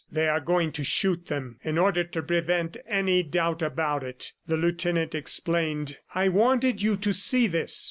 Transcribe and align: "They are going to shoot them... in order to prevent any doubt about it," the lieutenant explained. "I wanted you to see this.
"They 0.11 0.27
are 0.27 0.39
going 0.41 0.71
to 0.71 0.83
shoot 0.83 1.27
them... 1.27 1.59
in 1.61 1.77
order 1.77 2.03
to 2.03 2.23
prevent 2.23 2.75
any 2.87 3.21
doubt 3.21 3.61
about 3.61 4.03
it," 4.03 4.33
the 4.47 4.57
lieutenant 4.57 5.13
explained. 5.13 5.99
"I 6.15 6.27
wanted 6.27 6.81
you 6.81 6.95
to 6.95 7.13
see 7.13 7.45
this. 7.45 7.79